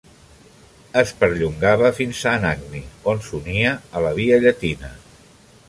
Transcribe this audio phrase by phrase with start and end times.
[1.01, 2.81] Es perllongava fins a Anagni,
[3.13, 4.91] on s'unia a la via Llatina.